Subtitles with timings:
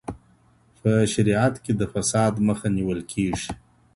[0.79, 3.49] په شریعت کي د فساد مخه نیول کېږي.